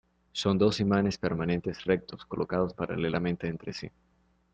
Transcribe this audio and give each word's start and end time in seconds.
Son 0.31 0.57
dos 0.57 0.79
imanes 0.79 1.19
permanentes 1.19 1.83
rectos, 1.85 2.25
colocados 2.25 2.73
paralelamente 2.73 3.47
entre 3.47 3.71
sí. 3.71 3.91